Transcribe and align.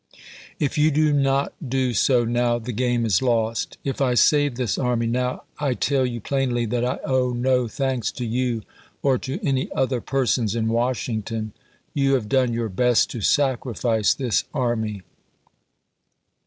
If 0.57 0.79
you 0.79 0.89
do 0.89 1.13
not 1.13 1.53
do 1.63 1.93
so 1.93 2.25
now, 2.25 2.57
the 2.57 2.71
game 2.71 3.05
is 3.05 3.21
lost. 3.21 3.77
y, 3.83 3.83
p 3.83 3.89
If 3.91 4.01
I 4.01 4.15
save 4.15 4.55
this 4.55 4.79
army 4.79 5.05
now, 5.05 5.43
I 5.59 5.75
tell 5.75 6.07
you 6.07 6.19
plainly 6.19 6.65
that 6.65 6.83
I 6.83 6.97
owe 7.05 7.33
no 7.33 7.65
p"rt'^i'" 7.65 7.71
thanks 7.71 8.11
to 8.13 8.25
you 8.25 8.63
or 9.03 9.19
to 9.19 9.39
any 9.45 9.71
other 9.73 10.01
persons 10.01 10.55
in 10.55 10.69
Washington, 10.69 11.51
p. 11.51 11.51
ci.' 11.99 12.03
You 12.03 12.13
have 12.15 12.27
done 12.29 12.51
your 12.51 12.69
best 12.69 13.11
to 13.11 13.21
sacrifice 13.21 14.15
this 14.15 14.45
army. 14.55 15.03